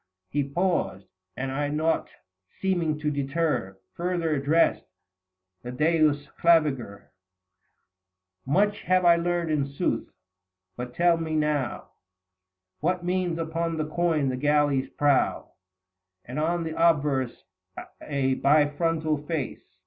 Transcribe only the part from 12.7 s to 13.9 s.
240 What means upon the